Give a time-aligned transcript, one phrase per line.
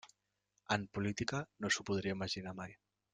[0.75, 2.75] En política, no s'ho podria imaginar mai.